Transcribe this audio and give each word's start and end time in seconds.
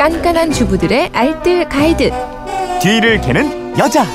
깐깐한 0.00 0.50
주부들의 0.50 1.10
알뜰 1.12 1.68
가이드. 1.68 2.10
뒤를 2.80 3.20
캐는 3.20 3.76
여자. 3.78 4.06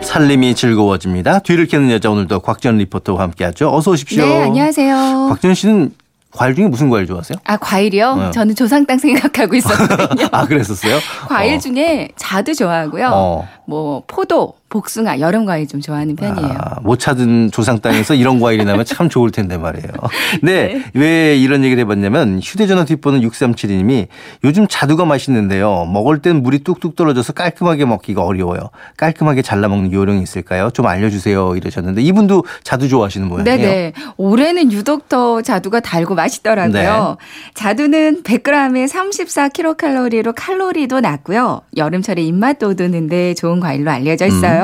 살림이 0.00 0.54
즐거워집니다. 0.54 1.40
뒤를 1.40 1.66
캐는 1.66 1.90
여자 1.90 2.08
오늘도 2.10 2.40
곽전 2.40 2.78
리포터와 2.78 3.20
함께하죠. 3.24 3.74
어서 3.74 3.90
오십시오. 3.90 4.24
네, 4.24 4.40
안녕하세요. 4.44 5.26
곽전 5.28 5.54
씨는 5.54 5.92
과일 6.32 6.54
중에 6.54 6.66
무슨 6.66 6.88
과일 6.88 7.06
좋아하세요? 7.06 7.36
아, 7.44 7.58
과일이요? 7.58 8.16
네. 8.16 8.30
저는 8.30 8.54
조상땅 8.54 8.96
생각하고 8.96 9.54
있었거든요. 9.56 10.28
아 10.32 10.46
그랬었어요? 10.46 10.98
과일 11.28 11.56
어. 11.56 11.58
중에 11.58 12.08
자두 12.16 12.54
좋아하고요. 12.54 13.10
어. 13.12 13.48
뭐 13.66 14.02
포도, 14.06 14.54
복숭아, 14.70 15.18
여름 15.18 15.44
과일 15.44 15.66
좀 15.66 15.80
좋아하는 15.80 16.14
편이에요. 16.16 16.56
아, 16.56 16.80
못 16.80 16.98
찾은 16.98 17.50
조상 17.50 17.80
땅에서 17.80 18.14
이런 18.14 18.38
과일이 18.40 18.64
나면 18.64 18.84
참 18.84 19.08
좋을 19.08 19.32
텐데 19.32 19.58
말이에요. 19.58 19.92
네, 20.42 20.84
왜 20.94 21.36
이런 21.36 21.64
얘기를 21.64 21.80
해봤냐면 21.82 22.40
휴대전화 22.40 22.84
뒷번호 22.84 23.18
6372님이 23.28 24.06
요즘 24.44 24.66
자두가 24.68 25.04
맛있는데요. 25.04 25.86
먹을 25.92 26.22
땐 26.22 26.42
물이 26.42 26.60
뚝뚝 26.60 26.94
떨어져서 26.94 27.32
깔끔하게 27.32 27.84
먹기가 27.84 28.22
어려워요. 28.22 28.70
깔끔하게 28.96 29.42
잘라 29.42 29.68
먹는 29.68 29.92
요령이 29.92 30.22
있을까요? 30.22 30.70
좀 30.70 30.86
알려주세요. 30.86 31.56
이러셨는데 31.56 32.00
이분도 32.02 32.44
자두 32.62 32.88
좋아하시는 32.88 33.26
모양이에요. 33.26 33.56
네네. 33.56 33.92
올해는 34.16 34.70
유독 34.70 35.08
더 35.08 35.42
자두가 35.42 35.80
달고 35.80 36.14
맛있더라고요. 36.14 37.16
자두는 37.54 38.22
100g에 38.22 38.88
34kcal로 38.88 40.32
칼로리도 40.36 41.00
낮고요. 41.00 41.62
여름철에 41.76 42.22
입맛 42.22 42.60
돋우는데 42.60 43.34
좋은 43.34 43.58
과일로 43.58 43.90
알려져 43.90 44.26
있어요. 44.26 44.59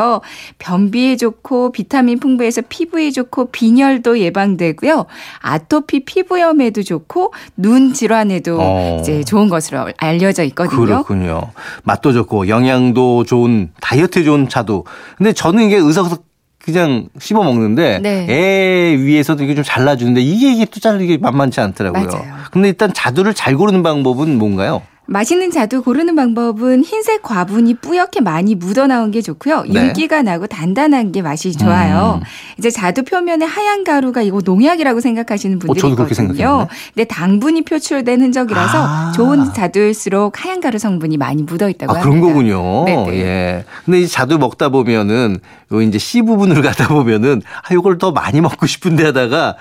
변비에 0.59 1.17
좋고 1.17 1.73
비타민 1.73 2.19
풍부해서 2.19 2.63
피부에 2.69 3.11
좋고 3.11 3.51
빈혈도 3.51 4.19
예방되고요. 4.21 5.07
아토피 5.41 6.05
피부염에도 6.05 6.83
좋고 6.83 7.33
눈 7.57 7.93
질환에도 7.93 8.59
어. 8.61 8.99
이제 9.01 9.25
좋은 9.25 9.49
것으로 9.49 9.89
알려져 9.97 10.43
있거든요. 10.45 10.85
그렇군요. 10.85 11.41
맛도 11.85 12.13
좋고 12.13 12.49
영양도 12.49 13.25
좋은 13.25 13.71
다이어트에 13.81 14.25
좋은 14.25 14.49
자두. 14.49 14.85
근데 15.17 15.33
저는 15.33 15.65
이게 15.65 15.77
의사서 15.77 16.19
그냥 16.67 17.09
씹어 17.21 17.45
먹는데 17.45 18.01
네. 18.03 18.27
애 18.29 18.97
위에서도 18.97 19.45
이게 19.45 19.55
좀 19.55 19.63
잘라주는데 19.63 20.21
이게 20.21 20.53
이게 20.53 20.65
또 20.65 20.81
자르기 20.81 21.17
만만치 21.19 21.61
않더라고요. 21.61 22.07
맞아요. 22.07 22.35
근데 22.51 22.69
일단 22.69 22.93
자두를 22.93 23.35
잘 23.35 23.57
고르는 23.57 23.85
방법은 23.85 24.37
뭔가요? 24.37 24.83
맛있는 25.07 25.51
자두 25.51 25.83
고르는 25.83 26.17
방법은 26.17 26.83
흰색 26.85 27.23
과분이 27.23 27.75
뿌옇게 27.75 28.21
많이 28.21 28.55
묻어나온 28.55 29.11
게 29.11 29.23
좋고요. 29.23 29.63
네. 29.69 29.87
윤기가 29.87 30.23
나고 30.23 30.47
단단한 30.47 31.13
게 31.13 31.23
맛이 31.23 31.53
좋아요. 31.53 32.21
음. 32.23 32.27
이제 32.59 32.71
자두 32.71 33.05
표면에 33.05 33.45
하얀 33.45 33.85
가루가 33.85 34.23
이거 34.23 34.41
농약이라고 34.45 35.01
생각하시는 35.01 35.59
분들이 35.59 35.81
어, 35.85 35.89
있거든요. 35.91 36.15
생각했는데. 36.15 36.75
근데 36.95 37.05
당분이 37.05 37.63
표출된 37.63 38.21
흔적이라서 38.21 38.79
아. 38.85 39.13
좋은 39.15 39.53
자두일수록 39.53 40.45
하얀 40.45 40.61
가루 40.61 40.79
성분이 40.79 41.17
많이 41.19 41.43
묻어 41.45 41.69
있다고 41.69 41.93
아, 41.93 42.01
합니다. 42.01 42.11
그런 42.11 42.21
거군요. 42.21 42.85
네네. 42.85 43.19
예. 43.21 43.65
근데 43.85 44.01
이 44.01 44.09
자두 44.09 44.39
먹다 44.39 44.71
보면은 44.71 45.39
요 45.73 45.81
이제 45.83 45.99
씨 45.99 46.23
부분을 46.23 46.63
가다 46.63 46.89
보면은 46.89 47.43
아 47.69 47.73
요걸 47.75 47.99
더 47.99 48.11
많이 48.11 48.41
먹고 48.41 48.67
싶은데 48.67 49.05
하다가 49.05 49.57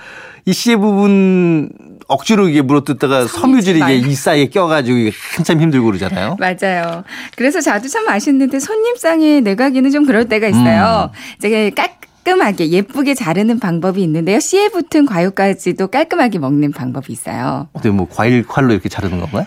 이 0.48 0.52
씨 0.52 0.76
부분 0.76 1.68
억지로 2.08 2.48
이게 2.48 2.62
물어뜯다가 2.62 3.26
섬유질이 3.26 3.80
이게 3.80 3.94
이 3.96 4.14
사이에 4.14 4.46
껴가지고 4.46 4.98
이게 4.98 5.12
한참 5.36 5.60
힘들고 5.60 5.86
그러잖아요. 5.86 6.36
맞아요. 6.38 7.04
그래서 7.36 7.60
자두 7.60 7.88
참 7.88 8.04
맛있는데 8.04 8.60
손님상에 8.60 9.40
내가기는 9.40 9.90
좀 9.90 10.06
그럴 10.06 10.26
때가 10.26 10.46
있어요. 10.48 11.10
음. 11.12 11.36
이제 11.38 11.70
깔끔하게 11.74 12.70
예쁘게 12.70 13.14
자르는 13.14 13.58
방법이 13.58 14.02
있는데요. 14.02 14.38
씨에 14.40 14.68
붙은 14.68 15.06
과육까지도 15.06 15.88
깔끔하게 15.88 16.38
먹는 16.38 16.72
방법이 16.72 17.12
있어요. 17.12 17.68
근데 17.72 17.90
뭐 17.90 18.06
과일 18.08 18.46
칼로 18.46 18.72
이렇게 18.72 18.88
자르는 18.88 19.20
건가요? 19.20 19.46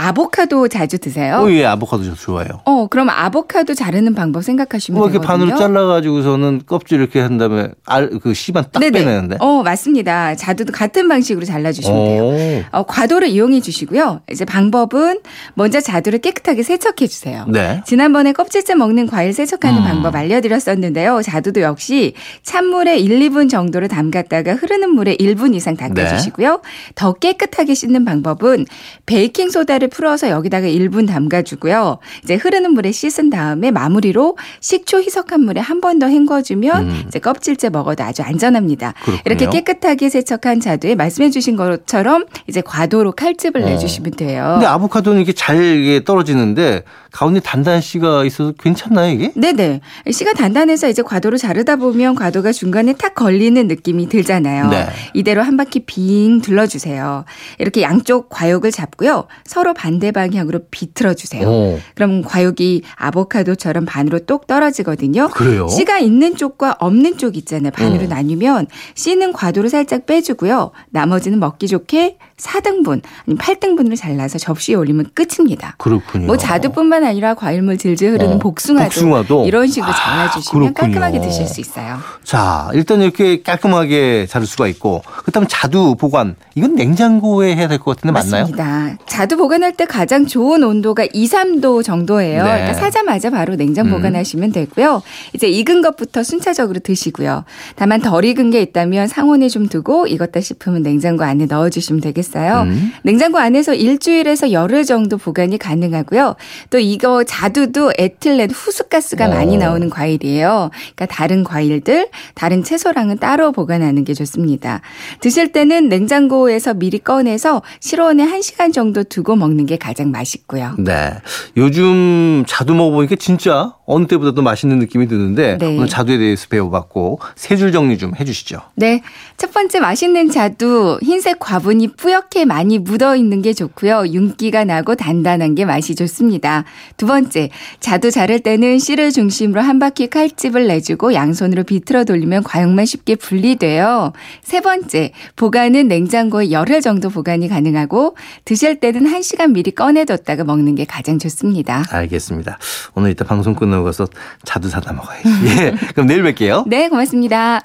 아보카도 0.00 0.68
자주 0.68 0.98
드세요? 0.98 1.36
어, 1.36 1.50
예, 1.50 1.66
아보카도 1.66 2.04
저 2.04 2.14
좋아해요. 2.14 2.62
어, 2.64 2.86
그럼 2.86 3.10
아보카도 3.10 3.74
자르는 3.74 4.14
방법 4.14 4.42
생각하시면 4.42 4.98
뭐 4.98 5.08
이렇게 5.08 5.20
되거든요. 5.20 5.52
반으로 5.52 5.58
잘라가지고서는 5.58 6.62
껍질 6.64 7.00
이렇게 7.00 7.20
한 7.20 7.36
다음에 7.36 7.68
알, 7.84 8.08
그 8.22 8.32
씨만 8.32 8.64
딱 8.72 8.80
네네. 8.80 8.98
빼내는데. 8.98 9.36
어, 9.40 9.62
맞습니다. 9.62 10.34
자두도 10.36 10.72
같은 10.72 11.06
방식으로 11.06 11.44
잘라주시면 11.44 12.04
돼요. 12.04 12.22
오. 12.24 12.78
어, 12.78 12.82
과도를 12.84 13.28
이용해 13.28 13.60
주시고요. 13.60 14.22
이제 14.32 14.46
방법은 14.46 15.20
먼저 15.52 15.80
자두를 15.80 16.20
깨끗하게 16.20 16.62
세척해 16.62 17.06
주세요. 17.06 17.44
네. 17.48 17.82
지난번에 17.84 18.32
껍질째 18.32 18.74
먹는 18.76 19.06
과일 19.06 19.34
세척하는 19.34 19.82
음. 19.82 19.84
방법 19.84 20.16
알려드렸었는데요. 20.16 21.20
자두도 21.22 21.60
역시 21.60 22.14
찬물에 22.42 22.96
1, 22.96 23.20
2분 23.28 23.50
정도를 23.50 23.88
담갔다가 23.88 24.54
흐르는 24.54 24.94
물에 24.94 25.16
1분 25.16 25.54
이상 25.54 25.76
닦아주시고요. 25.76 26.62
더 26.94 27.12
깨끗하게 27.12 27.74
씻는 27.74 28.06
방법은 28.06 28.64
베이킹 29.04 29.50
소다를 29.50 29.89
풀어서 29.90 30.30
여기다가 30.30 30.66
1분 30.66 31.06
담가주고요. 31.06 31.98
이제 32.24 32.34
흐르는 32.36 32.72
물에 32.72 32.92
씻은 32.92 33.28
다음에 33.30 33.70
마무리로 33.70 34.36
식초 34.60 35.00
희석한 35.02 35.40
물에 35.42 35.60
한 35.60 35.80
번 35.80 35.98
더 35.98 36.06
헹궈주면 36.06 36.88
음. 36.88 37.02
이제 37.08 37.18
껍질째 37.18 37.68
먹어도 37.68 38.04
아주 38.04 38.22
안전합니다. 38.22 38.94
그렇군요. 39.04 39.22
이렇게 39.26 39.46
깨끗하게 39.50 40.08
세척한 40.08 40.60
자두에 40.60 40.94
말씀해주신 40.94 41.56
것처럼 41.56 42.24
이제 42.46 42.60
과도로 42.60 43.12
칼집을 43.12 43.62
어. 43.62 43.64
내주시면 43.66 44.12
돼요. 44.12 44.50
근데 44.54 44.66
아보카도는 44.66 45.18
이렇게 45.18 45.32
잘 45.32 46.02
떨어지는데 46.06 46.84
가운데 47.12 47.40
단단한 47.40 47.80
씨가 47.80 48.24
있어서 48.24 48.52
괜찮나요 48.52 49.12
이게? 49.12 49.32
네네. 49.34 49.80
씨가 50.10 50.34
단단해서 50.34 50.88
이제 50.88 51.02
과도로 51.02 51.36
자르다 51.38 51.76
보면 51.76 52.14
과도가 52.14 52.52
중간에 52.52 52.92
탁 52.92 53.14
걸리는 53.14 53.66
느낌이 53.66 54.08
들잖아요. 54.08 54.68
네. 54.68 54.86
이대로 55.14 55.42
한 55.42 55.56
바퀴 55.56 55.80
빙 55.80 56.40
둘러주세요. 56.40 57.24
이렇게 57.58 57.82
양쪽 57.82 58.28
과육을 58.28 58.70
잡고요. 58.70 59.26
서로 59.44 59.74
반대 59.80 60.12
방향으로 60.12 60.60
비틀어 60.70 61.14
주세요. 61.14 61.48
오. 61.48 61.80
그럼 61.94 62.20
과육이 62.20 62.82
아보카도처럼 62.96 63.86
반으로 63.86 64.18
똑 64.26 64.46
떨어지거든요. 64.46 65.28
그래요? 65.28 65.68
씨가 65.68 65.98
있는 66.00 66.36
쪽과 66.36 66.76
없는 66.80 67.16
쪽 67.16 67.38
있잖아요. 67.38 67.70
반으로 67.70 68.02
음. 68.02 68.08
나뉘면 68.10 68.66
씨는 68.94 69.32
과도를 69.32 69.70
살짝 69.70 70.04
빼주고요. 70.04 70.72
나머지는 70.90 71.40
먹기 71.40 71.66
좋게 71.66 72.18
4등분 72.36 73.00
아니면 73.26 73.38
8등분으로 73.38 73.96
잘라서 73.96 74.36
접시에 74.36 74.74
올리면 74.74 75.12
끝입니다. 75.14 75.76
그렇군요. 75.78 76.26
뭐 76.26 76.36
자두뿐만 76.36 77.04
아니라 77.04 77.32
과일물 77.32 77.78
질질 77.78 78.10
흐르는 78.12 78.34
어, 78.34 78.38
복숭아도, 78.38 78.84
복숭아도? 78.84 79.46
이런 79.46 79.66
식으로 79.66 79.90
아, 79.90 79.94
잘라주시면 79.94 80.74
그렇군요. 80.74 81.00
깔끔하게 81.00 81.26
드실 81.26 81.46
수 81.46 81.58
있어요. 81.62 81.96
자, 82.22 82.68
일단 82.74 83.00
이렇게 83.00 83.40
깔끔하게 83.42 84.26
자를 84.28 84.46
수가 84.46 84.68
있고 84.68 85.02
그다음 85.24 85.46
자두 85.48 85.94
보관 85.94 86.36
이건 86.60 86.74
냉장고에 86.74 87.56
해야 87.56 87.68
될 87.68 87.78
것 87.78 87.96
같은데 87.96 88.12
맞나요? 88.12 88.42
맞습니다. 88.42 88.96
자두 89.06 89.38
보관할 89.38 89.72
때 89.72 89.86
가장 89.86 90.26
좋은 90.26 90.62
온도가 90.62 91.06
2, 91.12 91.26
3도 91.26 91.82
정도예요. 91.82 92.44
네. 92.44 92.50
그러니까 92.50 92.74
사자마자 92.74 93.30
바로 93.30 93.56
냉장 93.56 93.86
음. 93.86 93.92
보관하시면 93.92 94.52
되고요. 94.52 95.02
이제 95.32 95.48
익은 95.48 95.80
것부터 95.80 96.22
순차적으로 96.22 96.80
드시고요. 96.80 97.44
다만 97.76 98.02
덜 98.02 98.24
익은 98.26 98.50
게 98.50 98.60
있다면 98.60 99.08
상온에 99.08 99.48
좀 99.48 99.68
두고 99.68 100.06
익었다 100.06 100.40
싶으면 100.40 100.82
냉장고 100.82 101.24
안에 101.24 101.46
넣어주시면 101.46 102.02
되겠어요. 102.02 102.62
음. 102.62 102.92
냉장고 103.02 103.38
안에서 103.38 103.72
일주일에서 103.72 104.52
열흘 104.52 104.84
정도 104.84 105.16
보관이 105.16 105.56
가능하고요. 105.58 106.36
또 106.68 106.78
이거 106.78 107.24
자두도 107.24 107.92
에틸렌 107.96 108.50
후스가스가 108.50 109.26
어. 109.26 109.28
많이 109.30 109.56
나오는 109.56 109.88
과일이에요. 109.88 110.70
그러니까 110.94 111.06
다른 111.06 111.44
과일들, 111.44 112.08
다른 112.34 112.62
채소랑은 112.62 113.18
따로 113.18 113.52
보관하는 113.52 114.04
게 114.04 114.12
좋습니다. 114.12 114.82
드실 115.20 115.52
때는 115.52 115.88
냉장고 115.88 116.49
에서 116.50 116.74
미리 116.74 116.98
꺼내서 116.98 117.62
실온에 117.80 118.26
1시간 118.26 118.72
정도 118.72 119.04
두고 119.04 119.36
먹는 119.36 119.66
게 119.66 119.76
가장 119.76 120.10
맛있고요. 120.10 120.74
네. 120.78 121.12
요즘 121.56 122.44
자두 122.46 122.74
먹어보니까 122.74 123.16
진짜 123.16 123.74
어느 123.86 124.06
때보다도 124.06 124.42
맛있는 124.42 124.78
느낌이 124.78 125.08
드는데 125.08 125.58
네. 125.58 125.76
오늘 125.76 125.88
자두에 125.88 126.18
대해서 126.18 126.46
배워봤고 126.48 127.20
세 127.36 127.56
줄 127.60 127.72
정리 127.72 127.98
좀 127.98 128.12
해주시죠. 128.18 128.60
네. 128.76 129.02
첫 129.36 129.52
번째 129.52 129.80
맛있는 129.80 130.30
자두, 130.30 130.98
흰색 131.02 131.38
과분이 131.40 131.88
뿌옇게 131.88 132.44
많이 132.46 132.78
묻어 132.78 133.16
있는 133.16 133.42
게 133.42 133.52
좋고요. 133.52 134.06
윤기가 134.08 134.64
나고 134.64 134.94
단단한 134.94 135.54
게 135.54 135.64
맛이 135.64 135.94
좋습니다. 135.94 136.64
두 136.96 137.06
번째, 137.06 137.50
자두 137.80 138.10
자를 138.10 138.40
때는 138.40 138.78
씨를 138.78 139.12
중심으로 139.12 139.60
한 139.60 139.78
바퀴 139.78 140.06
칼집을 140.06 140.68
내주고 140.68 141.12
양손으로 141.12 141.64
비틀어 141.64 142.04
돌리면 142.04 142.44
과육만 142.44 142.86
쉽게 142.86 143.16
분리돼요. 143.16 144.12
세 144.42 144.60
번째, 144.60 145.12
보관은 145.36 145.88
냉장고 145.88 146.29
에 146.38 146.50
열흘 146.50 146.80
정도 146.80 147.08
보관이 147.08 147.48
가능하고 147.48 148.16
드실 148.44 148.80
때는 148.80 149.06
한시간 149.06 149.52
미리 149.52 149.70
꺼내뒀다가 149.70 150.44
먹는 150.44 150.74
게 150.74 150.84
가장 150.84 151.18
좋습니다. 151.18 151.84
알겠습니다. 151.90 152.58
오늘 152.94 153.10
이따 153.10 153.24
방송 153.24 153.54
끝나고 153.54 153.84
가서 153.84 154.06
자두 154.44 154.68
사다 154.68 154.92
먹어야지. 154.92 155.28
예. 155.46 155.74
그럼 155.92 156.06
내일 156.06 156.22
뵐게요. 156.22 156.68
네, 156.68 156.88
고맙습니다. 156.88 157.62